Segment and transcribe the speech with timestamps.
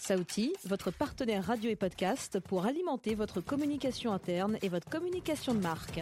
[0.00, 5.60] Saouti, votre partenaire radio et podcast pour alimenter votre communication interne et votre communication de
[5.60, 6.00] marque.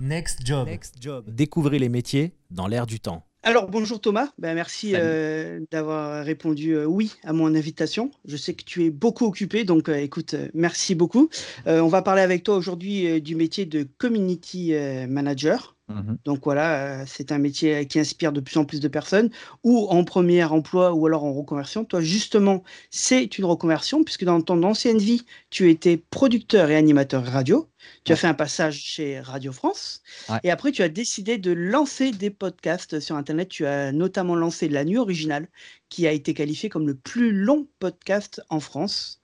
[0.00, 1.24] Next Job.
[1.28, 3.26] Découvrez les métiers dans l'air du temps.
[3.46, 8.10] Alors bonjour Thomas, ben, merci euh, d'avoir répondu euh, oui à mon invitation.
[8.24, 11.28] Je sais que tu es beaucoup occupé, donc euh, écoute, merci beaucoup.
[11.66, 14.72] on va parler avec toi aujourd'hui du métier de community
[15.08, 15.73] manager.
[15.88, 19.30] Mmh Donc voilà, c'est un métier qui inspire de plus en plus de personnes,
[19.62, 21.84] ou en premier emploi, ou alors en reconversion.
[21.84, 27.22] Toi, justement, c'est une reconversion, puisque dans ton ancienne vie, tu étais producteur et animateur
[27.24, 27.70] radio.
[28.04, 30.02] Tu as fait un passage chez Radio France.
[30.42, 33.50] Et après, tu as décidé de lancer des podcasts sur Internet.
[33.50, 35.48] Tu as notamment lancé La Nuit Originale,
[35.90, 39.20] qui a été qualifié comme le plus long podcast en France.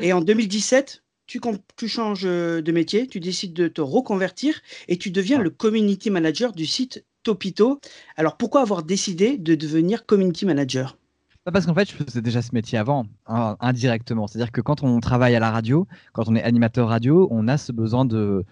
[0.00, 1.40] Et en 2017, tu,
[1.76, 6.10] tu, changes euh, de métier, tu décides de te reconvertir et tu deviens le community
[6.10, 7.80] manager du site Topito.
[8.16, 10.98] Alors pourquoi avoir décidé de devenir community manager?
[11.44, 14.28] Parce qu'en fait, je faisais déjà ce métier avant, hein, indirectement.
[14.28, 17.58] C'est-à-dire que quand on travaille à la radio, quand on est animateur radio, on a
[17.58, 18.44] ce besoin de,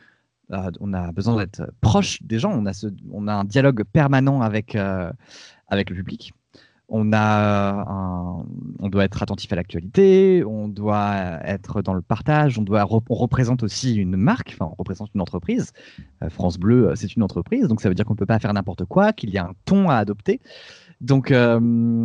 [0.50, 2.50] euh, on a besoin d'être proche des gens.
[2.50, 5.12] On a, ce, on a un dialogue permanent avec, euh,
[5.68, 6.32] avec le public
[6.91, 7.86] on, a
[8.80, 13.62] on doit être attentif à l'actualité, on doit être dans le partage, on, doit, représente
[13.62, 15.72] aussi une marque, enfin, on représente une entreprise.
[16.22, 18.41] Euh, France Bleu, euh, c'est une entreprise, donc ça veut dire qu'on ne peut pas
[18.41, 20.41] faire n'importe quoi, qu'il y a un ton à adopter.
[21.00, 22.05] Donc, euh,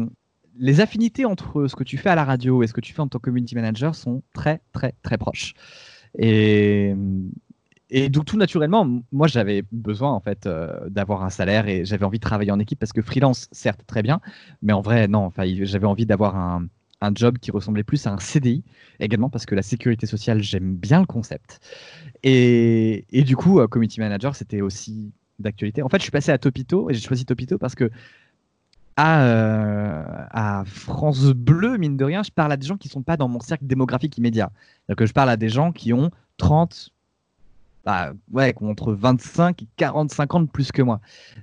[0.58, 3.02] les affinités entre ce que tu fais à la radio et ce que tu fais
[3.02, 5.54] en tant que community manager sont très, très, très proches.
[6.18, 6.96] Et
[7.90, 12.06] et donc tout naturellement, moi j'avais besoin en fait euh, d'avoir un salaire et j'avais
[12.06, 14.22] envie de travailler en équipe parce que freelance certes très bien,
[14.62, 15.32] mais en vrai non.
[15.38, 16.68] J'avais envie d'avoir un,
[17.02, 18.64] un, job qui ressemblait plus à un CDI
[19.00, 21.60] également parce que la sécurité sociale j'aime bien le concept.
[22.24, 25.84] Et, et du coup euh, community manager c'était aussi d'actualité.
[25.84, 27.92] En fait je suis passé à Topito et j'ai choisi Topito parce que
[28.98, 32.94] à, euh, à, France Bleu, mine de rien, je parle à des gens qui ne
[32.94, 34.52] sont pas dans mon cercle démographique immédiat.
[34.88, 36.92] Donc, je parle à des gens qui ont 30,
[37.86, 41.00] bah, ouais, entre 25 et 45 ans de plus que moi.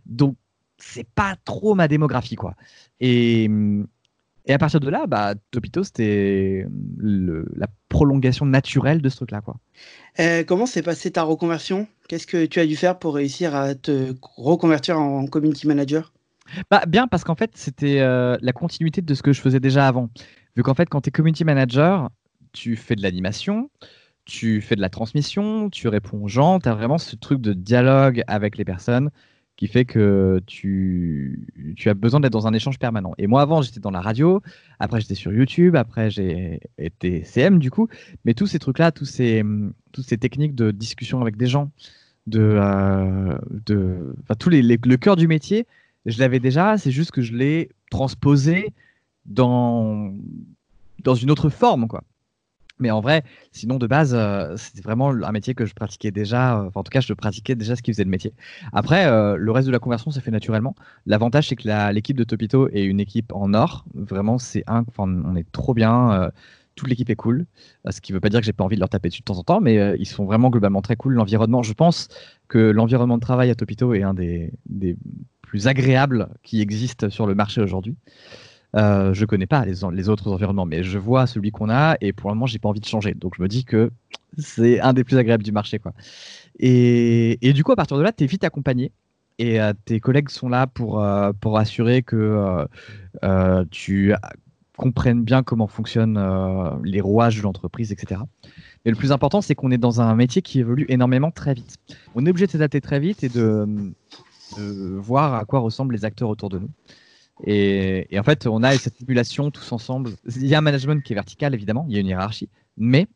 [0.07, 0.37] Donc,
[0.79, 2.55] c'est pas trop ma démographie, quoi.
[2.99, 3.49] Et,
[4.47, 6.67] et à partir de là, bah, Topito, c'était
[6.99, 9.57] la prolongation naturelle de ce truc-là, quoi.
[10.19, 11.87] Euh, comment s'est passée ta reconversion?
[12.09, 16.13] Qu'est-ce que tu as dû faire pour réussir à te reconvertir en community manager?
[16.71, 19.87] Bah, Bien, parce qu'en fait, c'était euh, la continuité de ce que je faisais déjà
[19.87, 20.11] avant.
[20.57, 22.11] Vu qu'en fait, quand tu es community manager,
[22.53, 23.71] tu fais de l'animation,
[24.25, 27.53] tu fais de la transmission, tu réponds aux gens, tu as vraiment ce truc de
[27.53, 29.11] dialogue avec les personnes
[29.57, 33.13] qui fait que tu, tu as besoin d'être dans un échange permanent.
[33.19, 34.43] Et moi, avant, j'étais dans la radio,
[34.81, 37.89] après, j'étais sur YouTube, après, j'ai été CM du coup.
[38.25, 39.45] Mais tous ces trucs-là, tous ces,
[39.93, 41.71] toutes ces techniques de discussion avec des gens,
[42.27, 43.39] de, euh,
[44.39, 45.67] tous les, le cœur du métier,
[46.07, 48.73] je l'avais déjà, c'est juste que je l'ai transposé
[49.27, 50.13] dans,
[51.05, 52.03] dans une autre forme, quoi.
[52.79, 53.23] Mais en vrai,
[53.53, 56.59] sinon de base, euh, c'était vraiment un métier que je pratiquais déjà.
[56.59, 58.33] Euh, en tout cas, je pratiquais déjà ce qui faisait le métier.
[58.73, 60.75] Après, euh, le reste de la conversion s'est fait naturellement.
[61.07, 63.85] L'avantage, c'est que l'équipe de Topito est une équipe en or.
[63.95, 64.85] Vraiment, c'est un.
[64.89, 66.31] Enfin, on est trop bien.
[66.75, 67.47] toute l'équipe est cool.
[67.89, 69.25] Ce qui ne veut pas dire que j'ai pas envie de leur taper dessus de
[69.25, 71.15] temps en temps, mais ils sont vraiment globalement très cool.
[71.15, 72.09] L'environnement, je pense
[72.49, 74.97] que l'environnement de travail à Topito est un des, des
[75.43, 77.95] plus agréables qui existent sur le marché aujourd'hui.
[78.75, 82.31] Euh, je connais pas les, autres environnements, mais je vois celui qu'on a et pour
[82.31, 83.15] le moment, j'ai pas envie de changer.
[83.15, 83.91] Donc je me dis que
[84.39, 85.79] c'est un des plus agréables du marché.
[85.79, 85.93] Quoi.
[86.59, 88.93] Et, du coup, à partir de là, tu es vite accompagné
[89.39, 92.67] et euh, tes collègues sont là pour, euh, pour assurer que
[93.25, 94.15] euh, tu
[94.77, 96.21] comprennes bien comment fonctionnent
[96.83, 98.21] les rouages de l'entreprise, etc.
[98.85, 101.77] Mais le plus important, c'est qu'on est dans un métier qui évolue énormément très vite.
[102.15, 103.93] On est obligé de s'adapter très vite et de
[104.57, 106.71] voir à quoi ressemblent les acteurs autour de nous.
[107.45, 110.11] Et, en fait, on a cette simulation tous ensemble.
[110.27, 113.09] Il y a un management qui est vertical, évidemment, il y a une hiérarchie, mais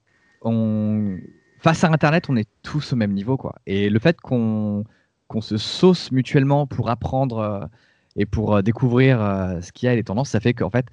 [1.58, 3.36] face à Internet, on est tous au même niveau.
[3.36, 3.54] Quoi.
[3.66, 4.84] Et le fait qu'on
[5.40, 7.66] se sauce mutuellement pour apprendre euh,
[8.16, 10.70] et pour euh, découvrir euh, ce qu'il y a et les tendances, ça fait qu'en
[10.70, 10.86] fait,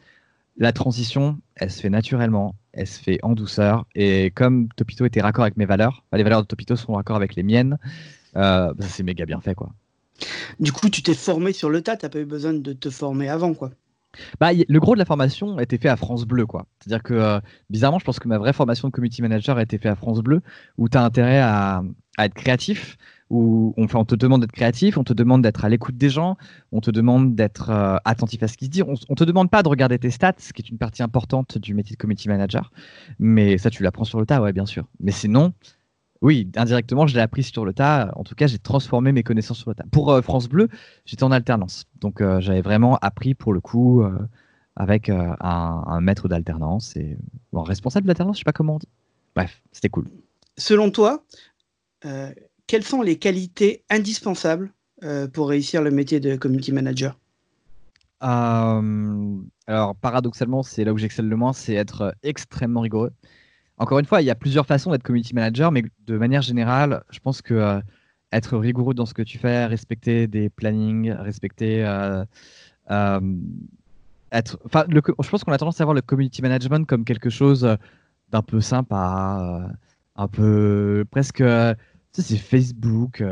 [0.57, 3.85] la transition, elle se fait naturellement, elle se fait en douceur.
[3.95, 7.35] Et comme Topito était raccord avec mes valeurs, les valeurs de Topito sont raccord avec
[7.35, 7.77] les miennes,
[8.33, 9.55] bah, c'est méga bien fait.
[9.55, 9.71] quoi.
[10.59, 12.89] Du coup, tu t'es formé sur le tas, tu n'as pas eu besoin de te
[12.89, 13.71] former avant, quoi.
[14.39, 16.67] bah, le gros de la formation a été fait à France Bleu, quoi.
[16.79, 17.39] C'est-à-dire que, euh,
[17.69, 20.19] bizarrement, je pense que ma vraie formation de community manager a été faite à France
[20.21, 20.41] Bleu,
[20.77, 21.83] où tu as intérêt à,
[22.19, 22.97] être créatif,
[23.31, 26.37] où on, on te demande d'être créatif, on te demande d'être à l'écoute des gens,
[26.71, 28.83] on te demande d'être euh, attentif à ce qui se dit.
[28.83, 31.57] On, on te demande pas de regarder tes stats, ce qui est une partie importante
[31.57, 32.71] du métier de community manager,
[33.17, 34.87] mais ça, tu l'apprends sur le tas, ouais, bien sûr.
[34.99, 35.53] Mais sinon,
[36.23, 38.13] oui, indirectement, je l'ai appris sur le tas.
[38.15, 39.83] En tout cas, j'ai transformé mes connaissances sur le tas.
[39.91, 40.69] Pour euh, France Bleu,
[41.05, 41.83] j'étais en alternance.
[41.99, 44.17] Donc, euh, j'avais vraiment appris pour le coup euh,
[44.77, 47.17] avec un, maître d'alternance et
[47.53, 48.87] un responsable d'alternance, je sais pas comment on dit.
[49.35, 50.07] Bref, c'était cool.
[50.57, 51.25] Selon toi,
[52.67, 54.71] quelles sont les qualités indispensables
[55.33, 57.19] pour réussir le métier de community manager?
[58.19, 63.11] Alors, paradoxalement, c'est là où j'excelle le moins, c'est être extrêmement rigoureux.
[63.77, 67.03] Encore une fois, il y a plusieurs façons d'être community manager, mais de manière générale,
[67.09, 67.81] je pense que euh,
[68.31, 71.83] être rigoureux dans ce que tu fais, respecter des plannings, respecter.
[71.85, 72.23] Euh,
[72.91, 73.19] euh,
[74.31, 77.77] être, enfin, je pense qu'on a tendance à voir le community management comme quelque chose
[78.31, 79.69] d'un peu sympa,
[80.15, 81.43] un peu presque.
[82.13, 83.23] c'est Facebook,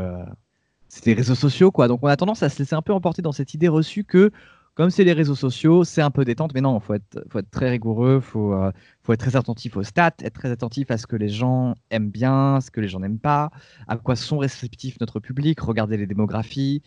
[0.88, 1.88] c'est des réseaux sociaux, quoi.
[1.88, 4.30] Donc on a tendance à se laisser un peu emporter dans cette idée reçue que
[4.74, 7.50] comme c'est les réseaux sociaux, c'est un peu détente, mais non, faut être, faut être
[7.50, 8.72] très rigoureux, faut, euh,
[9.02, 12.10] faut être très attentif aux stats, être très attentif à ce que les gens aiment
[12.10, 13.50] bien, ce que les gens n'aiment pas,
[13.86, 16.82] à quoi sont réceptifs notre public, regarder les démographies.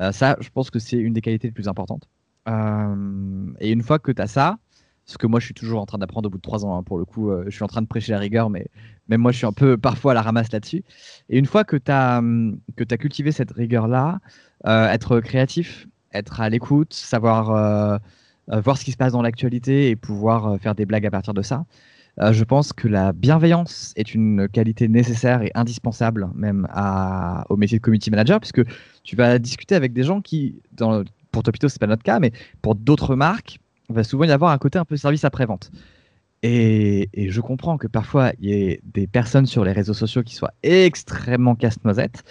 [0.00, 2.08] Euh, ça, je pense que c'est une des qualités les plus importantes.
[2.48, 4.58] Euh, et une fois que tu as ça,
[5.06, 6.82] ce que moi je suis toujours en train d'apprendre au bout de trois ans, hein,
[6.82, 8.68] pour le coup, je suis en train de prêcher la rigueur, mais
[9.08, 10.84] même moi je suis un peu parfois à la ramasse là-dessus.
[11.28, 12.22] Et une fois que tu as,
[12.76, 14.20] que as cultivé cette rigueur-là,
[14.64, 17.98] être créatif, être à l'écoute, savoir euh,
[18.50, 21.10] euh, voir ce qui se passe dans l'actualité et pouvoir euh, faire des blagues à
[21.10, 21.64] partir de ça.
[22.18, 26.68] je pense que la bienveillance est une qualité nécessaire et indispensable même
[27.48, 28.62] au métier de community manager, puisque
[29.02, 30.60] tu vas discuter avec des gens qui,
[31.30, 33.58] pour Topito, c'est pas notre cas, mais pour d'autres marques,
[33.88, 35.70] il va souvent y avoir un côté un peu service après-vente.
[36.42, 40.22] Et, et, je comprends que parfois, il y ait des personnes sur les réseaux sociaux
[40.22, 42.24] qui soient extrêmement casse-noisette,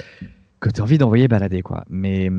[0.59, 1.61] que tu as envie d'envoyer balader.
[1.61, 1.85] Quoi.
[1.89, 2.29] Mais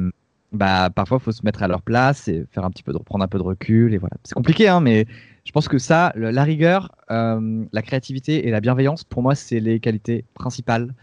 [0.53, 2.99] bah, parfois, il faut se mettre à leur place et faire un petit peu de,
[2.99, 3.95] prendre un peu de recul.
[3.95, 4.17] Et voilà.
[4.25, 5.07] C'est compliqué, hein, mais
[5.45, 9.61] je pense que ça, la rigueur, euh, la créativité et la bienveillance, pour moi, c'est
[9.61, 10.95] les qualités principales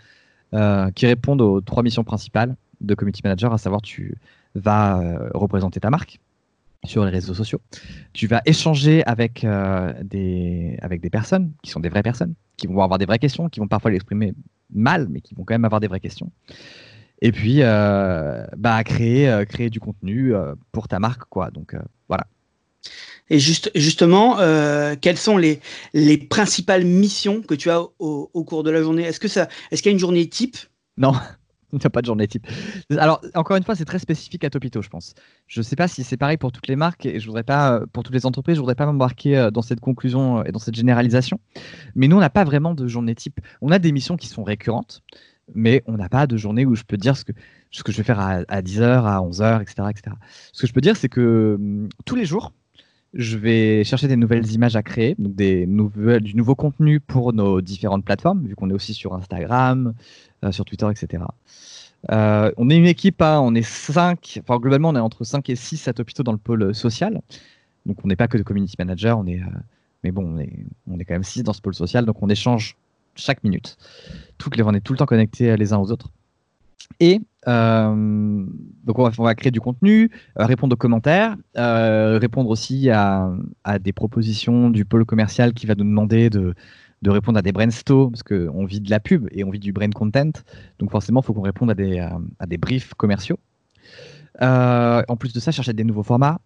[0.54, 4.16] euh, qui répondent aux trois missions principales de community manager, à savoir tu
[4.56, 6.20] vas euh, représenter ta marque
[6.86, 7.60] sur les réseaux sociaux,
[8.14, 9.46] tu vas échanger avec,
[10.04, 13.50] des, avec des personnes qui sont des vraies personnes, qui vont avoir des vraies questions,
[13.50, 14.34] qui vont parfois l'exprimer
[14.74, 16.32] mal, mais qui vont quand même avoir des vraies questions
[17.22, 21.24] et puis euh, bah, créer, euh, créer du contenu euh, pour ta marque.
[21.30, 21.52] Quoi.
[21.52, 21.76] Donc
[22.08, 22.28] voilà.
[23.30, 24.38] Et juste, justement,
[25.02, 25.60] quelles sont les,
[25.94, 29.04] les principales missions que tu as au, au cours de la journée?
[29.04, 30.58] Est-ce qu'il est y a une journée type?
[30.98, 31.14] Non,
[31.74, 32.48] il n'y a pas de journée type.
[32.98, 35.14] Alors, encore une fois, c'est très spécifique à Topito, je pense.
[35.46, 37.82] Je ne sais pas si c'est pareil pour toutes les marques et je voudrais pas,
[37.94, 41.40] pour toutes les entreprises, je voudrais pas m'embarquer dans cette conclusion et dans cette généralisation.
[41.94, 43.42] Mais nous, on n'a pas vraiment de journée type.
[43.62, 45.04] On a des missions qui sont récurrentes
[45.56, 47.32] mais on n'a pas de journée où je peux dire ce que,
[47.72, 50.16] ce que je vais faire à, 10h, à 11h, etc., etc.
[50.54, 52.54] Ce que je peux dire, c'est que hum, tous les jours,
[53.14, 57.34] je vais chercher des nouvelles images à créer, donc des nouvelles, du nouveau contenu pour
[57.34, 59.94] nos différentes plateformes, vu qu'on est aussi sur Instagram,
[60.44, 61.24] euh, sur Twitter, etc.
[62.12, 65.50] Euh, on est une équipe, hein, on est 5, enfin globalement on est entre 5
[65.50, 67.20] et 6 à Topito dans le pôle social.
[67.86, 69.48] Donc on n'est pas que de community manager, on est, euh,
[70.04, 70.54] mais bon, on est,
[70.88, 72.78] on est quand même 6 dans ce pôle social, donc on échange
[73.20, 73.78] chaque minute.
[74.38, 76.10] Toutes les, on est tout le temps connectés les uns aux autres.
[77.00, 78.46] Et euh,
[78.84, 83.32] donc on va, créer du contenu, euh, répondre aux commentaires, euh, répondre aussi à,
[83.80, 86.54] des propositions du pôle commercial qui va nous demander de,
[87.06, 89.90] répondre à des brainstorms, parce qu'on vit de la pub et on vit du brain
[89.90, 90.32] content.
[90.80, 93.40] Donc forcément, il faut qu'on réponde à des, à des briefs commerciaux.
[94.42, 96.40] en plus de ça, chercher des nouveaux formats,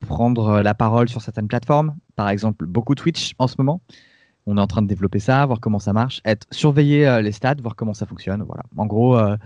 [0.00, 3.80] prendre la parole sur certaines plateformes, par exemple beaucoup Twitch en ce moment.
[4.48, 7.32] On est en train de développer ça, voir comment ça marche, être surveiller euh, les
[7.32, 8.44] stats, voir comment ça fonctionne.
[8.46, 8.62] Voilà.
[8.76, 9.36] En gros, euh,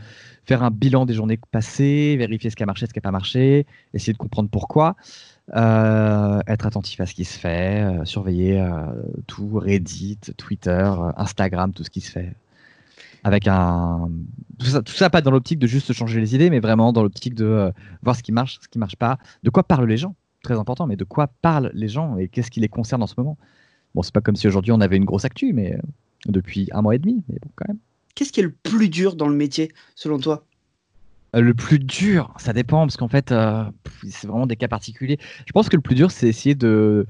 [0.45, 3.11] faire un bilan des journées passées, vérifier ce qui a marché, ce qui n'a pas
[3.11, 4.97] marché, essayer de comprendre pourquoi,
[5.57, 8.63] euh, être attentif à ce qui se fait, surveiller
[9.27, 12.35] tout, Reddit, Twitter, Instagram, tout ce qui se fait.
[13.25, 14.11] Avec un
[14.59, 17.73] tout ça, pas dans l'optique de juste changer les idées, mais vraiment dans l'optique de
[18.03, 20.87] voir ce qui marche, ce qui marche pas, de quoi parlent les gens, très important,
[20.87, 23.39] mais de quoi parlent les gens et qu'est-ce qui les concerne en ce moment.
[23.95, 25.79] Bon, c'est pas comme si aujourd'hui on avait une grosse actu, mais euh,
[26.27, 27.79] depuis un mois et demi, mais bon, quand même.
[28.15, 30.45] Qu'est-ce qui est le plus dur dans le métier, selon toi?
[31.35, 33.65] Euh, Le plus dur, ça dépend, parce qu'en fait, euh,
[34.09, 35.19] c'est vraiment des cas particuliers.
[35.47, 37.07] Je pense que le plus dur, c'est essayer de,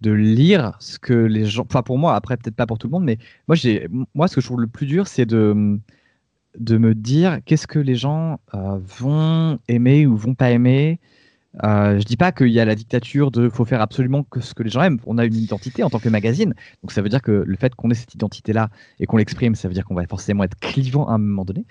[0.00, 1.64] de lire ce que les gens.
[1.68, 4.34] Enfin, pour moi, après, peut-être pas pour tout le monde, mais moi, j'ai, moi ce
[4.34, 5.78] que je trouve le plus dur, c'est de,
[6.58, 11.00] de me dire qu'est-ce que les gens vont aimer ou vont pas aimer.
[11.62, 14.54] Euh, je dis pas qu'il y a la dictature de faut faire absolument que ce
[14.54, 14.98] que les gens aiment.
[15.06, 17.74] On a une identité en tant que magazine, donc ça veut dire que le fait
[17.74, 21.06] qu'on ait cette identité-là et qu'on l'exprime, ça veut dire qu'on va forcément être clivant
[21.06, 21.64] à un moment donné.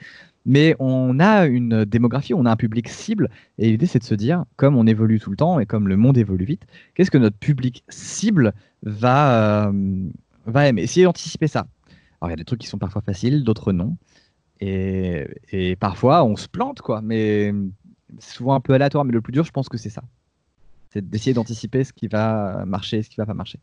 [0.46, 4.16] Mais on a une démographie, on a un public cible, et l'idée c'est de se
[4.16, 7.18] dire, comme on évolue tout le temps et comme le monde évolue vite, qu'est-ce que
[7.18, 10.10] notre public cible va, euh,
[10.46, 10.84] va aimer?
[10.84, 11.68] Essayer d'anticiper ça.
[12.22, 13.98] Alors il y a des trucs qui sont parfois faciles, d'autres non.
[14.62, 17.02] Et, et, parfois on se plante, quoi.
[17.02, 17.54] Mais
[18.20, 20.04] c'est souvent un peu aléatoire, mais le plus dur, je pense que c'est ça.
[20.92, 23.60] C'est d'essayer d'anticiper ce qui va marcher et ce qui va pas marcher.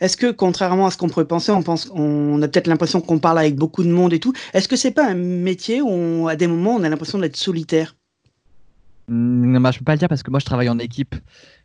[0.00, 3.18] Est-ce que, contrairement à ce qu'on pourrait penser, on, pense, on a peut-être l'impression qu'on
[3.18, 4.32] parle avec beaucoup de monde et tout.
[4.54, 7.96] Est-ce que c'est pas un métier où, à des moments, on a l'impression d'être solitaire?
[9.08, 11.16] Mmh, bah, Je peux pas le dire parce que moi, je travaille en équipe.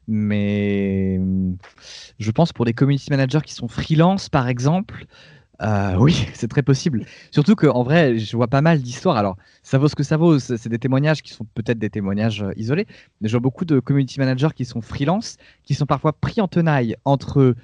[0.08, 1.20] Mais
[2.20, 5.06] je pense pour des community managers qui sont freelance, par exemple,
[5.62, 7.06] euh, oui, c'est très possible.
[7.32, 9.18] Surtout qu'en vrai, je vois pas mal d'histoires.
[9.18, 10.40] Alors, ça vaut ce que ça vaut.
[10.40, 12.88] C'est des témoignages qui sont peut-être des témoignages euh, isolés.
[13.22, 16.48] Mais je vois beaucoup de community managers qui sont freelance, qui sont parfois pris en
[16.48, 17.56] tenaille entre euh,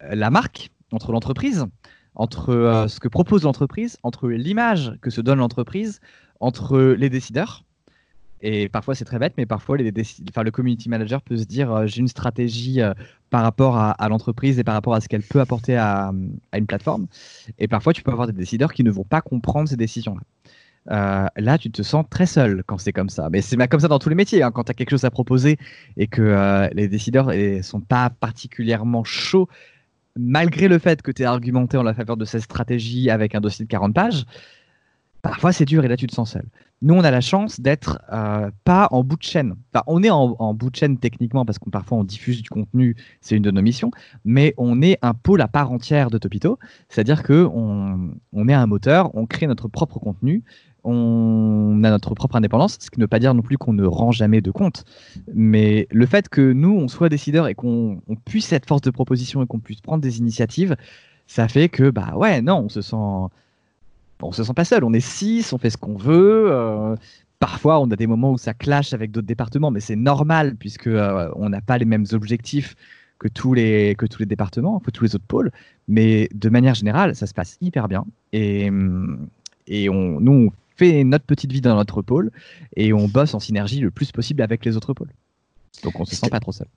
[0.00, 1.66] la marque, entre l'entreprise,
[2.14, 6.00] entre ce que propose l'entreprise, entre l'image que se donne l'entreprise,
[6.40, 7.64] entre les décideurs.
[8.42, 12.00] Et parfois c'est très bête, mais parfois le community manager peut se dire euh, j'ai
[12.00, 12.80] une stratégie
[13.28, 16.12] par rapport à, l'entreprise et par rapport à ce qu'elle peut apporter à,
[16.56, 17.06] une plateforme.
[17.58, 20.22] Et parfois tu peux avoir des décideurs qui ne vont pas comprendre ces décisions-là.
[20.90, 23.28] Euh, là, tu te sens très seul quand c'est comme ça.
[23.30, 24.42] Mais c'est comme ça dans tous les métiers.
[24.42, 24.50] Hein.
[24.50, 25.58] Quand tu as quelque chose à proposer
[25.98, 29.48] et que les décideurs ne sont pas particulièrement chauds
[30.16, 33.40] malgré le fait que tu es argumenté en la faveur de cette stratégie avec un
[33.40, 34.24] dossier de 40 pages,
[35.22, 36.44] parfois c'est dur et là tu te sens seul.
[36.82, 39.54] Nous, on a la chance d'être euh, pas en bout de chaîne.
[39.86, 43.36] On est en, bout de chaîne techniquement parce qu'on parfois on diffuse du contenu, c'est
[43.36, 43.90] une de nos missions,
[44.24, 46.58] mais on est un pôle à part entière de Topito,
[46.88, 50.42] c'est-à-dire que on, on est un moteur, on crée notre propre contenu,
[50.84, 53.84] on a notre propre indépendance, ce qui ne veut pas dire non plus qu'on ne
[53.84, 54.84] rend jamais de compte.
[55.34, 59.42] Mais le fait que nous, on soit décideurs et qu'on puisse être force de proposition
[59.42, 60.76] et qu'on puisse prendre des initiatives,
[61.26, 62.96] ça fait que, bah ouais, non, on se sent,
[64.22, 64.84] on se sent pas seul.
[64.84, 66.46] On est six, on fait ce qu'on veut.
[66.50, 66.96] Euh,
[67.38, 70.86] parfois, on a des moments où ça clash avec d'autres départements, mais c'est normal puisque
[70.86, 72.76] euh, on n'a pas les mêmes objectifs
[73.18, 75.50] que tous les que tous les départements, que tous les autres pôles.
[75.88, 78.04] Mais de manière générale, ça se passe hyper bien.
[78.32, 78.70] Et,
[79.66, 82.30] et on, nous, on fait notre petite vie dans notre pôle
[82.76, 85.12] et on bosse en synergie le plus possible avec les autres pôles.
[85.84, 86.68] Donc on se sent pas trop seul.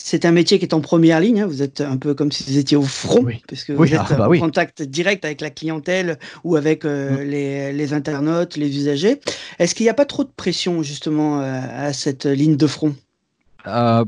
[0.00, 1.40] C'est un métier qui est en première ligne.
[1.40, 1.46] Hein.
[1.46, 4.14] Vous êtes un peu comme si vous étiez au front, parce que vous êtes ah,
[4.14, 7.76] bah en contact direct avec la clientèle ou avec euh, mm.
[7.76, 9.20] les, internautes, les usagers.
[9.58, 12.94] Est-ce qu'il n'y a pas trop de pression justement euh, à cette ligne de front?
[13.66, 14.04] Euh,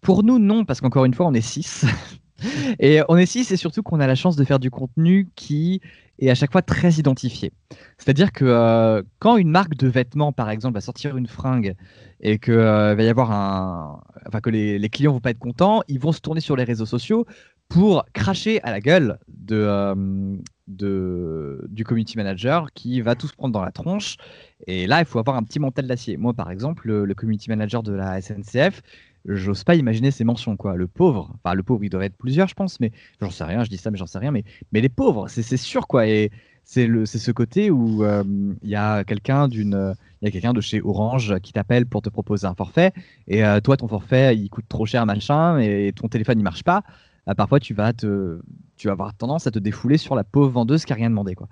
[0.00, 1.86] Pour nous, non, parce qu'encore une fois, on est six.
[2.80, 5.80] Et on est six, et surtout qu'on a la chance de faire du contenu qui
[6.18, 7.52] est à chaque fois très identifié.
[7.96, 11.74] C'est-à-dire que euh, quand une marque de vêtements, par exemple, va sortir une fringue
[12.20, 15.38] et que euh, va y avoir un, enfin que les, les, clients vont pas être
[15.38, 17.26] contents, ils vont se tourner sur les réseaux sociaux
[17.68, 19.56] pour cracher à la gueule de,
[20.80, 24.16] euh, du community manager qui va tout se prendre dans la tronche.
[24.66, 26.16] Et là, il faut avoir un petit mental d'acier.
[26.16, 28.82] Moi, par exemple, le community manager de la SNCF,
[29.28, 30.76] j'ose pas imaginer ces mentions, quoi.
[30.76, 33.64] Le pauvre, enfin, le pauvre, il doit être plusieurs, je pense, mais j'en sais rien,
[33.64, 36.06] je dis ça, mais j'en sais rien, mais, mais les pauvres, c'est sûr, quoi.
[36.06, 36.30] Et
[36.64, 38.24] c'est ce côté où euh,
[38.62, 39.94] il y a quelqu'un d'une.
[40.20, 42.92] Il y a quelqu'un de chez Orange qui t'appelle pour te proposer un forfait,
[43.28, 46.64] et euh, toi, ton forfait, il coûte trop cher, machin, et ton téléphone, il marche
[46.64, 46.82] pas.
[47.26, 48.40] Bah, parfois, tu vas, te,
[48.76, 51.34] tu vas avoir tendance à te défouler sur la pauvre vendeuse qui a rien demandé,
[51.34, 51.48] quoi.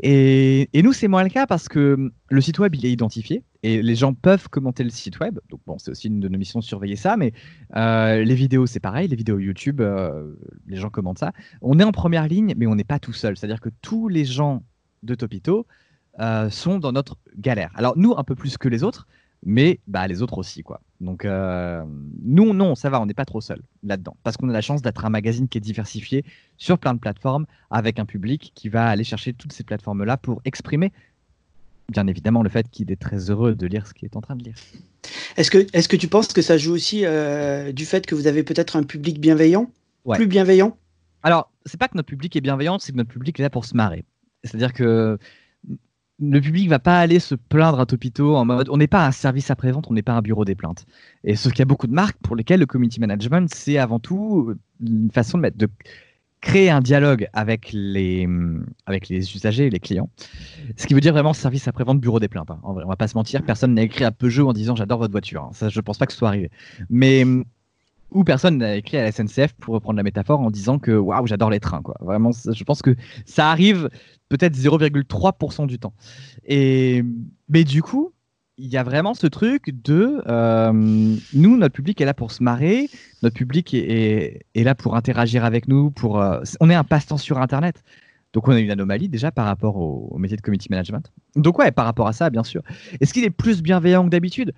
[0.00, 3.80] Et, nous, c'est moins le cas parce que le site web, il est identifié et
[3.80, 5.38] les gens peuvent commenter le site web.
[5.50, 7.32] Donc, bon, c'est aussi une de nos missions de surveiller ça, mais
[7.76, 9.08] euh, les vidéos, c'est pareil.
[9.08, 10.34] Les vidéos YouTube, euh,
[10.66, 11.32] les gens commentent ça.
[11.62, 13.36] On est en première ligne, mais on n'est pas tout seul.
[13.36, 14.64] C'est-à-dire que tous les gens
[15.04, 15.66] de Topito
[16.20, 17.70] euh, sont dans notre galère.
[17.74, 19.06] Alors, nous, un peu plus que les autres,
[19.44, 20.62] mais bah, les autres aussi.
[20.62, 20.80] quoi.
[21.00, 21.84] Donc, euh,
[22.22, 24.16] nous, non, ça va, on n'est pas trop seul là-dedans.
[24.22, 26.24] Parce qu'on a la chance d'être un magazine qui est diversifié
[26.56, 30.40] sur plein de plateformes, avec un public qui va aller chercher toutes ces plateformes-là pour
[30.44, 30.92] exprimer,
[31.90, 34.36] bien évidemment, le fait qu'il est très heureux de lire ce qu'il est en train
[34.36, 34.54] de lire.
[35.36, 38.26] Est-ce que, est que tu penses que ça joue aussi euh, du fait que vous
[38.26, 39.70] avez peut-être un public bienveillant?
[40.10, 40.76] Plus bienveillant?
[41.22, 43.64] Alors, c'est pas que notre public est bienveillant, c'est que notre public est là pour
[43.64, 44.04] se marrer.
[44.44, 45.18] C'est-à-dire que
[46.20, 49.10] le public va pas aller se plaindre à Topito en mode on n'est pas un
[49.10, 50.86] service après-vente, on n'est pas un bureau des plaintes.
[51.24, 53.98] Et ce qu'il y a beaucoup de marques pour lesquelles le community management, c'est avant
[53.98, 55.68] tout une façon de,
[56.40, 58.28] créer un dialogue avec les,
[58.84, 60.10] avec les usagers et les clients.
[60.76, 62.50] Ce qui veut dire vraiment service après-vente, bureau des plaintes.
[62.50, 62.58] Hein.
[62.62, 65.12] En on va pas se mentir, personne n'a écrit à Peugeot en disant j'adore votre
[65.12, 65.44] voiture.
[65.44, 65.50] Hein.
[65.52, 66.50] Ça, pense pas que ce soit arrivé.
[66.90, 67.24] Mais
[68.10, 71.26] ou personne n'a écrit à la SNCF pour reprendre la métaphore en disant que waouh
[71.26, 71.96] j'adore les trains quoi.
[72.00, 72.94] Vraiment, je pense que
[73.24, 73.88] ça arrive
[74.36, 75.94] peut-être 0,3% du temps.
[76.44, 77.04] Et
[77.48, 78.12] mais du coup,
[78.58, 82.42] il y a vraiment ce truc de euh, nous, notre public est là pour se
[82.42, 82.88] marrer,
[83.22, 87.38] notre public est, là pour interagir avec nous, pour euh, on est un passe-temps sur
[87.38, 87.82] Internet.
[88.32, 91.12] Donc on a une anomalie déjà par rapport au, métier de community management.
[91.36, 92.62] Donc ouais, par rapport à ça, bien sûr.
[93.00, 94.52] Est-ce qu'il est plus bienveillant que d'habitude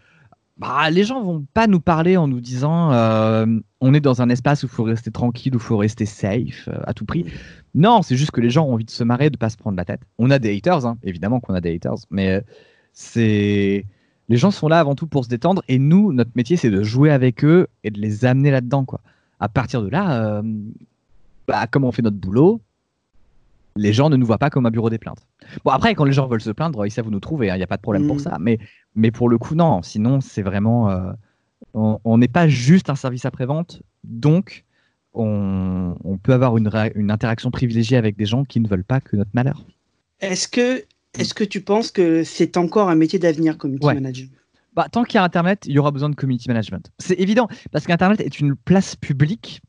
[0.58, 3.46] bah, les gens vont pas nous parler en nous disant euh,
[3.80, 6.68] on est dans un espace où il faut rester tranquille, où il faut rester safe
[6.84, 7.26] à tout prix.
[7.74, 9.76] Non, c'est juste que les gens ont envie de se marrer, de pas se prendre
[9.76, 10.00] la tête.
[10.18, 12.42] On a des haters, hein, évidemment qu'on a des haters, mais
[12.92, 13.84] c'est
[14.28, 16.82] les gens sont là avant tout pour se détendre et nous, notre métier, c'est de
[16.82, 19.00] jouer avec eux et de les amener là-dedans, quoi.
[19.38, 20.42] À partir de là, euh,
[21.46, 22.60] bah, comme on fait notre boulot,
[23.76, 25.26] les gens ne nous voient pas comme un bureau des plaintes.
[25.64, 27.56] Bon, après, quand les gens veulent se plaindre, ils savent où nous trouver, il hein,
[27.58, 28.20] n'y a pas de problème pour mm.
[28.20, 28.38] ça.
[28.40, 28.58] Mais,
[28.96, 29.82] mais pour le coup, non.
[29.82, 30.90] Sinon, c'est vraiment.
[30.90, 31.12] Euh,
[31.74, 34.64] on n'est pas juste un service après-vente, donc
[35.12, 39.16] on, peut avoir une, une interaction privilégiée avec des gens qui ne veulent pas que
[39.16, 39.64] notre malheur.
[40.20, 40.84] Est-ce que
[41.18, 44.26] est-ce que tu penses que c'est encore un métier d'avenir, community manager
[44.74, 46.90] bah, Tant qu'il y a Internet, il y aura besoin de community management.
[46.98, 49.62] C'est évident, parce qu'Internet est une place publique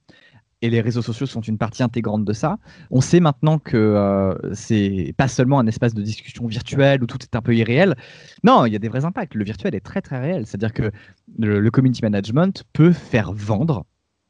[0.62, 2.58] et les réseaux sociaux sont une partie intégrante de ça.
[2.90, 7.20] On sait maintenant que euh, c'est pas seulement un espace de discussion virtuel où tout
[7.22, 7.96] est un peu irréel.
[8.44, 9.36] Non, il y a des vrais impacts.
[9.36, 10.46] Le virtuel est très très réel.
[10.48, 10.92] C'est-à-dire que
[11.38, 13.86] le, community management peut faire vendre.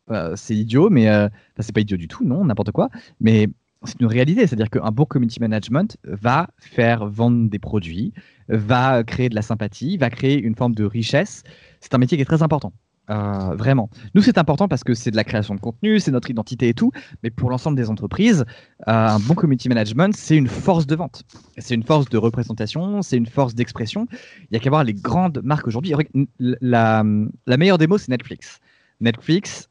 [0.10, 1.30] Euh, c'est idiot, mais euh,
[1.60, 2.90] c'est pas idiot du tout, non, n'importe quoi.
[3.22, 3.48] Mais
[3.84, 8.14] c'est une réalité, c'est-à-dire qu'un bon community management va faire vendre des produits,
[8.50, 11.44] va créer de la sympathie, va créer une forme de richesse.
[11.80, 12.74] C'est un métier qui est très important.
[13.10, 13.90] Euh, vraiment.
[14.16, 16.74] Nous, c'est important parce que c'est de la création de contenu, c'est notre identité et
[16.74, 16.92] tout,
[17.24, 18.44] mais pour l'ensemble des entreprises,
[18.88, 21.24] euh, un bon community management, c'est une force de vente.
[21.58, 24.08] C'est une force de représentation, c'est une force d'expression.
[24.52, 25.94] Il y a qu'à voir les grandes marques aujourd'hui.
[26.40, 27.04] La,
[27.46, 28.60] la meilleure démo, c'est Netflix.
[29.00, 29.70] Netflix,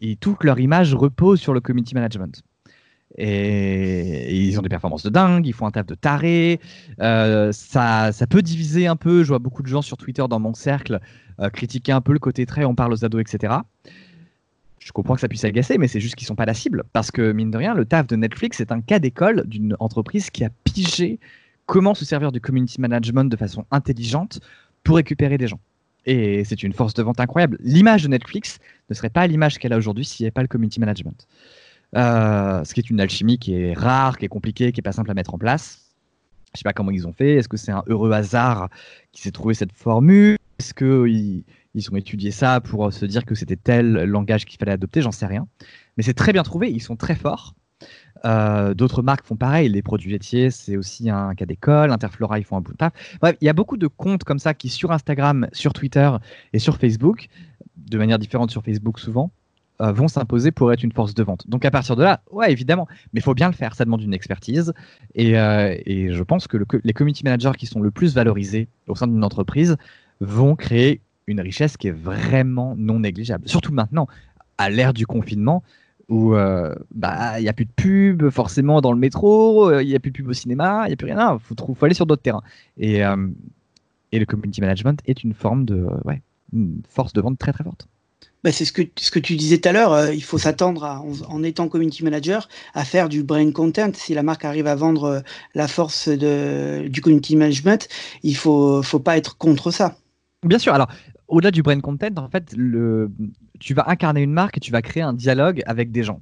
[0.00, 2.42] et toute leur image repose sur le community management.
[3.16, 6.60] Et, ils ont des performances de dingue, ils font un taf de taré.
[7.00, 9.22] Euh, ça, ça peut diviser un peu.
[9.22, 11.00] Je vois beaucoup de gens sur Twitter dans mon cercle
[11.40, 13.54] euh, critiquer un peu le côté très on parle aux ados, etc.
[14.78, 16.84] Je comprends que ça puisse agacer, mais c'est juste qu'ils sont pas la cible.
[16.92, 20.30] Parce que, mine de rien, le taf de Netflix est un cas d'école d'une entreprise
[20.30, 21.18] qui a pigé
[21.66, 24.40] comment se servir du community management de façon intelligente
[24.84, 25.60] pour récupérer des gens.
[26.06, 27.58] Et c'est une force de vente incroyable.
[27.60, 30.48] L'image de Netflix ne serait pas l'image qu'elle a aujourd'hui s'il n'y avait pas le
[30.48, 31.26] community management.
[31.96, 34.92] Euh, ce qui est une alchimie qui est rare, qui est compliquée, qui est pas
[34.92, 35.92] simple à mettre en place.
[36.54, 37.34] Je sais pas comment ils ont fait.
[37.34, 38.68] Est-ce que c'est un heureux hasard
[39.12, 40.36] qui s'est trouvé cette formule?
[40.58, 44.72] Est-ce qu'ils ils ont étudié ça pour se dire que c'était tel langage qu'il fallait
[44.72, 45.02] adopter?
[45.02, 45.46] J'en sais rien.
[45.96, 46.70] Mais c'est très bien trouvé.
[46.70, 47.54] Ils sont très forts.
[48.24, 49.68] Euh, d'autres marques font pareil.
[49.68, 51.92] Les produits laitiers, c'est aussi un cas d'école.
[51.92, 52.92] Interflora, ils font un bout de taf.
[53.20, 56.10] Bref, il y a beaucoup de comptes comme ça qui, sur Instagram, sur Twitter
[56.52, 57.28] et sur Facebook,
[57.76, 59.30] de manière différente sur Facebook souvent,
[59.80, 61.48] euh, vont s'imposer pour être une force de vente.
[61.48, 64.02] Donc à partir de là, ouais, évidemment, mais il faut bien le faire, ça demande
[64.02, 64.72] une expertise.
[65.14, 69.06] Et, euh, je pense que les community managers qui sont le plus valorisés au sein
[69.06, 69.76] d'une entreprise
[70.20, 73.48] vont créer une richesse qui est vraiment non négligeable.
[73.48, 74.08] Surtout maintenant,
[74.56, 75.62] à l'ère du confinement,
[76.08, 79.94] où euh, bah, il n'y a plus de pub forcément dans le métro, il n'y
[79.94, 81.38] a plus de pub au cinéma, il n'y a plus rien.
[81.50, 82.42] Il faut, aller sur d'autres terrains.
[82.78, 85.86] Et, le community management est une forme de
[86.52, 87.86] une force de vente très très forte.
[88.44, 90.84] Bah, c'est ce que, ce que tu disais tout à l'heure, euh, il faut s'attendre
[91.28, 93.90] en, étant community manager à faire du brain content.
[93.94, 95.20] Si la marque arrive à vendre euh,
[95.54, 97.88] la force de, du community management,
[98.22, 99.96] il faut, faut pas être contre ça.
[100.44, 100.72] Bien sûr.
[100.72, 100.88] Alors,
[101.26, 103.10] au-delà du brain content, en fait, le,
[103.58, 106.20] tu vas incarner une marque et tu vas créer un dialogue avec des gens.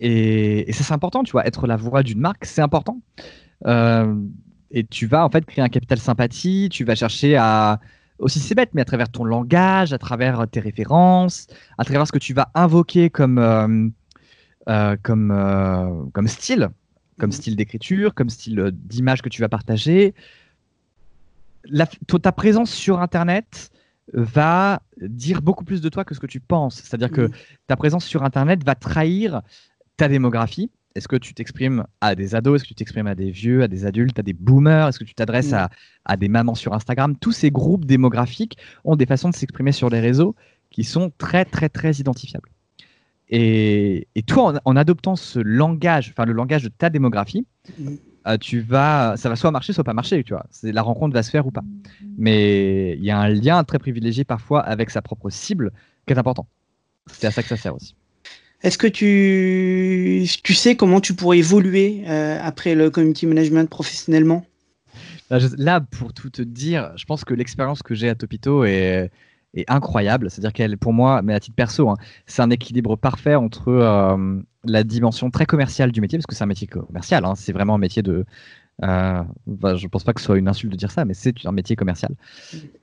[0.00, 3.00] Et, ça, c'est important, tu vois, être la voix d'une marque, c'est important.
[3.66, 4.14] Euh,
[4.70, 7.80] et tu vas en fait créer un capital sympathie, tu vas chercher à,
[8.18, 11.46] aussi c'est bête, mais à travers ton langage, à travers tes références,
[11.78, 13.88] à travers ce que tu vas invoquer comme, euh,
[14.68, 16.68] euh, comme, euh, comme style,
[17.18, 20.14] comme style d'écriture, comme style d'image que tu vas partager.
[22.22, 23.70] ta présence sur Internet
[24.12, 26.76] va dire beaucoup plus de toi que ce que tu penses.
[26.76, 27.30] C'est-à-dire que
[27.66, 29.42] ta présence sur Internet va trahir
[29.96, 32.56] ta démographie, est-ce que tu t'exprimes à des ados?
[32.56, 34.88] Est-ce que tu t'exprimes à des vieux, à des adultes, à des boomers?
[34.88, 35.70] Est-ce que tu t'adresses à,
[36.16, 37.16] des mamans sur Instagram?
[37.16, 40.34] Tous ces groupes démographiques ont des façons de s'exprimer sur les réseaux
[40.70, 42.50] qui sont très, très, très identifiables.
[43.30, 47.46] Et, toi, en, adoptant ce langage, enfin le langage de ta démographie,
[48.26, 50.46] euh, tu vas, ça va soit marcher, soit pas marcher, tu vois.
[50.62, 51.62] La rencontre va se faire ou pas.
[52.16, 55.72] Mais il y a un lien très privilégié parfois avec sa propre cible
[56.06, 56.48] qui est important.
[57.12, 57.94] C'est à ça que ça sert aussi.
[58.62, 64.44] Est-ce que tu, tu sais comment tu pourrais évoluer euh, après le community management professionnellement?
[65.30, 69.10] Là, pour tout te dire, je pense que l'expérience que j'ai à Topito est,
[69.66, 70.30] incroyable.
[70.30, 74.40] C'est-à-dire qu'elle, pour moi, mais à titre perso, hein, c'est un équilibre parfait entre euh,
[74.64, 77.74] la dimension très commerciale du métier, parce que c'est un métier commercial, hein, c'est vraiment
[77.74, 78.24] un métier de,
[78.84, 81.34] Euh, bah, je pense pas que ce soit une insulte de dire ça, mais c'est
[81.44, 82.14] un métier commercial.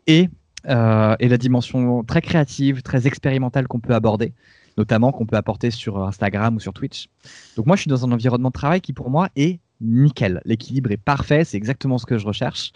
[0.08, 0.30] Et,
[0.68, 4.34] euh, et la dimension très créative, très expérimentale qu'on peut aborder,
[4.78, 7.08] notamment qu'on peut apporter sur Instagram ou sur Twitch.
[7.56, 10.42] Donc moi, je suis dans un environnement de travail qui, pour moi, est nickel.
[10.46, 12.72] L'équilibre est parfait, c'est exactement ce que je recherche.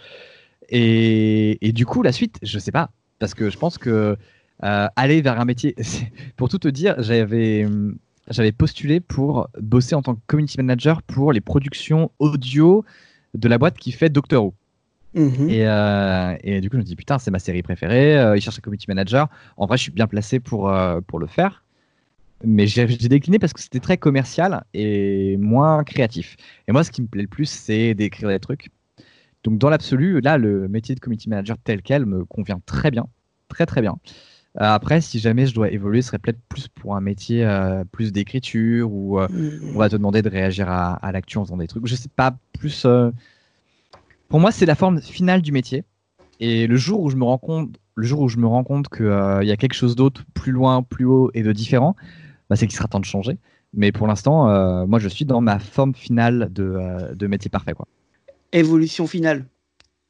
[0.70, 4.18] Et, du coup, la suite, je sais pas, parce que je pense que
[4.64, 5.76] euh, aller vers un métier,
[6.36, 7.66] pour tout te dire, j'avais
[8.30, 12.86] j'avais postulé pour bosser en tant que community manager pour les productions audio
[13.34, 14.54] de la boîte qui fait Doctor Who.
[15.14, 15.50] Mhm.
[15.50, 18.18] Et, euh, et, du coup, je me dis, putain, c'est ma série préférée.
[18.18, 19.28] Euh, il cherche un community manager.
[19.58, 21.64] En vrai, je suis bien placé pour, euh, pour le faire.
[22.44, 26.38] Mais j'ai décliné parce que c'était très commercial et moins créatif.
[26.68, 28.70] Et moi, ce qui me plaît le plus, c'est d'écrire des trucs.
[29.44, 33.08] Donc, dans l'absolu, là, le métier de community manager tel quel me convient très bien.
[33.50, 33.98] Très, très bien.
[34.58, 37.84] Euh, après, si jamais je dois évoluer, ce serait peut-être plus pour un métier euh,
[37.92, 39.76] plus d'écriture ou euh, mm.
[39.76, 41.86] on va te demander de réagir à, à l'actu en faisant des trucs.
[41.86, 42.86] Je sais pas, plus.
[44.30, 45.84] Pour moi, c'est la forme finale du métier.
[46.40, 48.88] Et le jour où je me rends compte, le jour où je me rends compte
[48.88, 51.96] qu'il y a quelque chose d'autre plus loin, plus haut et de différent,
[52.50, 53.38] bah, c'est qu'il sera temps de changer.
[53.74, 57.74] Mais pour l'instant, moi, je suis dans ma forme finale de, de métier parfait.
[57.74, 57.88] Quoi.
[58.52, 59.46] Évolution finale.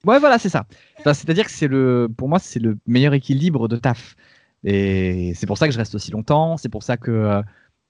[0.06, 0.66] Ouais, voilà, c'est ça.
[1.04, 4.16] C'est-à-dire que c'est le, pour moi, c'est le meilleur équilibre de taf.
[4.64, 6.58] Et c'est pour ça que je reste aussi longtemps.
[6.58, 7.42] C'est pour ça que euh,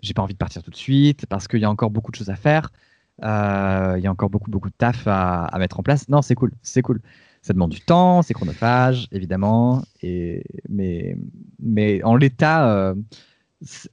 [0.01, 2.15] j'ai pas envie de partir tout de suite parce qu'il y a encore beaucoup de
[2.15, 2.71] choses à faire.
[3.23, 6.07] Euh, il y a encore beaucoup, beaucoup de taf à, mettre en place.
[6.09, 7.01] Non, c'est cool, c'est cool.
[7.41, 9.83] Ça demande du temps, c'est chronophage, évidemment.
[10.01, 11.15] Et, mais,
[11.59, 12.95] mais en l'état, euh,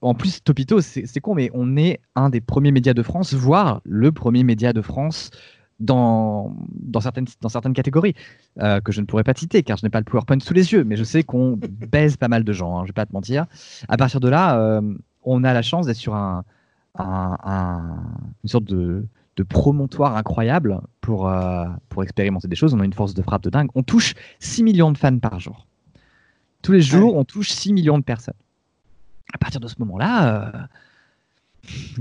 [0.00, 3.80] en plus, Topito, c'est con, mais on est un des premiers médias de France, voire
[3.84, 5.30] le premier média de France
[5.80, 8.14] dans, dans, certaines, dans certaines catégories
[8.60, 10.72] euh, que je ne pourrais pas citer car je n'ai pas le PowerPoint sous les
[10.72, 11.56] yeux, mais je sais qu'on
[11.90, 13.46] baise pas mal de gens, hein, je ne vais pas te mentir.
[13.88, 14.80] À partir de là, euh,
[15.22, 16.44] on a la chance d'être sur un,
[16.98, 18.02] un,
[18.44, 19.06] une sorte de,
[19.36, 22.74] de, promontoire incroyable pour, euh, pour expérimenter des choses.
[22.74, 23.68] On a une force de frappe de dingue.
[23.74, 25.66] On touche 6 millions de fans par jour.
[26.62, 28.34] Tous les jours, on touche 6 millions de personnes.
[29.32, 30.68] À partir de ce moment-là,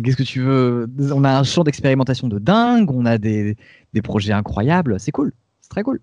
[0.04, 0.90] Qu'est-ce que tu veux?
[1.12, 3.58] On a un champ d'expérimentation de dingue, on a des,
[3.94, 6.02] des projets incroyables, c'est cool, c'est très cool.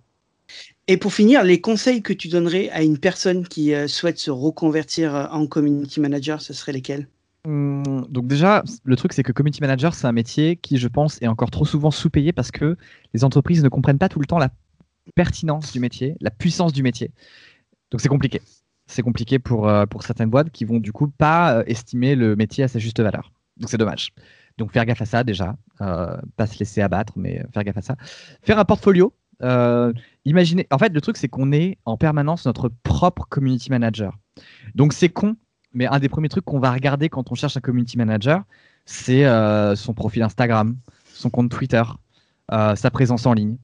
[0.88, 4.31] Et pour finir, les conseils que tu donnerais à une personne qui euh, souhaite se
[4.31, 7.09] reconvertir euh, en community manager, ce seraient lesquels?
[7.44, 11.26] Donc déjà, le truc c'est que community manager, c'est un métier qui, je pense, est
[11.26, 12.76] encore trop souvent sous-payé parce que
[13.14, 14.50] les entreprises ne comprennent pas tout le temps la
[15.14, 17.11] pertinence du métier, la puissance du métier.
[17.90, 18.40] Donc c'est compliqué.
[18.87, 22.64] C'est compliqué pour, euh, pour certaines boîtes qui vont du coup pas estimer le métier
[22.64, 23.33] à sa juste valeur.
[23.57, 24.12] Donc c'est dommage.
[24.59, 27.83] Donc faire gaffe à ça déjà, euh, pas se laisser abattre, mais faire gaffe à
[27.83, 27.96] ça.
[28.42, 29.12] Faire un portfolio.
[29.42, 29.92] Euh,
[30.24, 34.16] imaginez, en fait, le truc c'est qu'on est en permanence notre propre community manager.
[34.74, 35.37] Donc c'est con,
[35.74, 38.42] mais un des premiers trucs qu'on va regarder quand on cherche un community manager,
[38.85, 40.76] c'est euh, son profil Instagram,
[41.12, 41.82] son compte Twitter,
[42.50, 43.56] sa présence en ligne.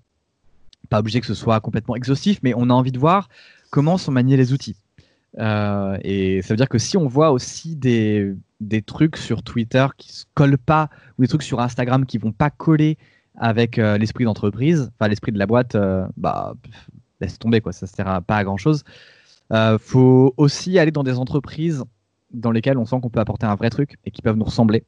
[0.88, 3.28] Pas obligé que ce soit complètement exhaustif, mais on a envie de voir
[3.70, 4.76] comment sont maniés les outils.
[5.36, 10.12] et ça veut dire que si on voit aussi des, des trucs sur Twitter qui
[10.12, 12.98] se collent pas ou des trucs sur Instagram qui vont pas coller
[13.36, 16.54] avec euh, l'esprit d'entreprise, enfin l'esprit de la boîte, euh, bah
[17.20, 18.84] laisse tomber quoi, ça sert pas à grand chose.
[19.52, 21.84] Euh, faut aussi aller dans des entreprises
[22.32, 24.84] dans lesquelles on sent qu'on peut apporter un vrai truc et qui peuvent nous ressembler.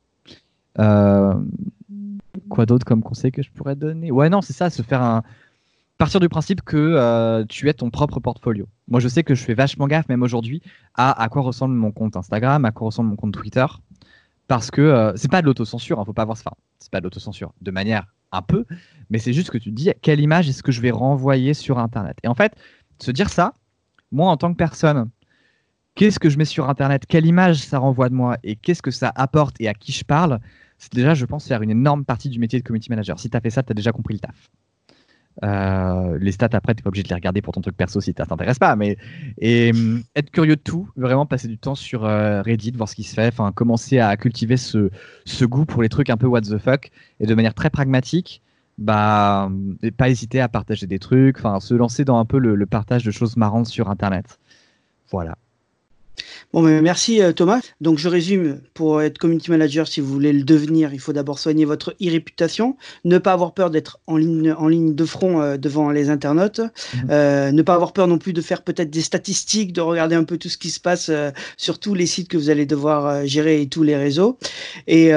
[0.77, 4.11] quoi d'autre comme conseil que je pourrais donner?
[4.11, 5.23] Ouais non c'est ça, se faire un
[6.01, 8.67] partir du principe que euh, tu es ton propre portfolio.
[8.89, 10.63] Moi, je sais que je fais vachement gaffe, même aujourd'hui,
[10.95, 13.67] à à quoi ressemble mon compte Instagram, à quoi ressemble mon compte Twitter,
[14.49, 16.53] parce que euh, c'est pas de l'autocensure, il hein, faut pas avoir ça.
[16.79, 18.65] C'est pas de l'autocensure, de manière un peu,
[19.11, 21.79] mais c'est juste que tu te dis quelle image est-ce que je vais renvoyer sur
[21.79, 22.17] Internet?
[22.23, 22.55] Et en fait,
[22.99, 23.53] se dire ça,
[24.11, 25.11] moi en tant que personne,
[26.01, 28.39] qu'est-ce que je mets sur Internet, quelle image ça renvoie de moi?
[28.43, 29.61] Et qu'est-ce que ça apporte?
[29.61, 30.41] Et à qui je parle,
[30.79, 33.21] c'est déjà, je pense, faire une énorme partie du métier de community manager.
[33.21, 34.51] Si tu as fait ça, tu as déjà compris le taf.
[35.45, 38.15] Euh, les stats après, tu pas obligé de les regarder pour ton truc perso si
[38.17, 38.97] ça t'intéresse pas, mais
[39.37, 42.95] et hum, être curieux de tout, vraiment passer du temps sur euh, Reddit, voir ce
[42.95, 44.91] qui se fait, enfin commencer à cultiver ce,
[45.27, 48.43] ce, goût pour les trucs un peu what the fuck et de manière très pragmatique,
[48.79, 52.67] bah hum, pas hésiter à partager des trucs, enfin se lancer dans un peu le
[52.67, 54.39] partage de choses marrantes sur Internet.
[55.11, 55.37] Voilà.
[56.53, 57.61] Bon, mais merci euh, Thomas.
[57.81, 61.39] Donc je résume, pour être community manager, si vous voulez le devenir, il faut d'abord
[61.39, 65.57] soigner votre e-réputation, ne pas avoir peur d'être en ligne, en ligne de front euh,
[65.57, 67.09] devant les internautes, mhm.
[67.11, 70.25] euh, ne pas avoir peur non plus de faire peut-être des statistiques, de regarder un
[70.25, 71.11] peu tout ce qui se passe
[71.57, 74.39] sur tous les sites que vous allez devoir gérer et tous les réseaux.
[74.87, 75.11] Et,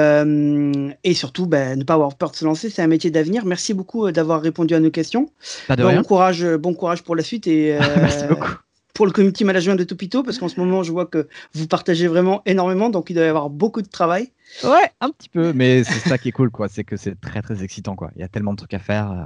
[1.04, 3.44] et surtout, ben, ne pas avoir peur de se lancer, c'est un métier d'avenir.
[3.44, 5.30] Merci beaucoup d'avoir répondu à nos questions.
[5.68, 8.54] Pas de bon, Courage, bon courage pour la suite et merci beaucoup
[8.94, 12.06] pour le community management de Topito Parce qu'en ce moment, je vois que vous partagez
[12.06, 14.30] vraiment énormément, donc il doit y avoir beaucoup de travail.
[14.62, 16.68] Ouais, un petit peu, mais c'est ça qui est cool, quoi.
[16.68, 18.10] C'est que c'est très très excitant, quoi.
[18.16, 19.10] Il y a tellement de trucs à faire.
[19.10, 19.24] Euh.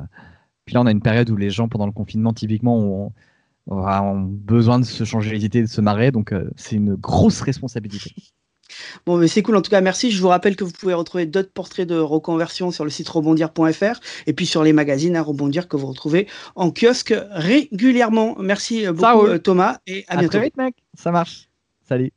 [0.64, 3.12] Puis là, on a une période où les gens, pendant le confinement, typiquement, ont,
[3.66, 7.40] ont besoin de se changer les idées, de se marrer, donc euh, c'est une grosse
[7.42, 8.14] responsabilité.
[9.06, 9.56] Bon, mais c'est cool.
[9.56, 10.10] En tout cas, merci.
[10.10, 14.00] Je vous rappelle que vous pouvez retrouver d'autres portraits de reconversion sur le site rebondir.fr
[14.26, 18.36] et puis sur les magazines à rebondir que vous retrouvez en kiosque régulièrement.
[18.38, 20.38] Merci beaucoup, Thomas, et à, bientôt.
[20.38, 20.74] Très vite, mec.
[20.94, 21.48] Ça marche.
[21.88, 22.12] Salut.